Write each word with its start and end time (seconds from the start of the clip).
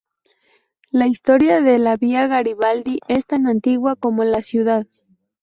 La 0.89 1.05
historia 1.05 1.61
de 1.61 1.77
la 1.77 1.95
Via 1.95 2.25
Garibaldi 2.25 3.01
es 3.07 3.27
tan 3.27 3.45
antigua 3.45 3.95
como 3.95 4.23
la 4.23 4.41
ciudad. 4.41 4.87